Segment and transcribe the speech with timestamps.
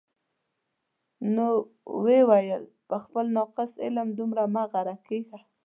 [1.33, 1.47] نو
[2.03, 5.39] ویې ویل: په خپل ناقص علم دومره مه غره کېږه.